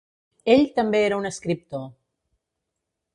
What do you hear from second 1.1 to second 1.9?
un escriptor.